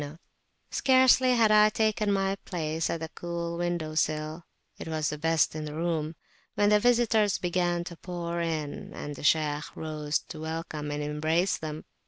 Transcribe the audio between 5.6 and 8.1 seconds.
the room, when the visitors began to